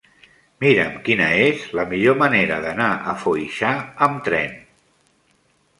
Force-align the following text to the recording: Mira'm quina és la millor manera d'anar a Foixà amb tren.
Mira'm 0.63 0.95
quina 1.09 1.27
és 1.41 1.67
la 1.81 1.85
millor 1.91 2.17
manera 2.23 2.59
d'anar 2.67 2.89
a 3.13 3.15
Foixà 3.27 3.77
amb 4.09 4.27
tren. 4.31 4.59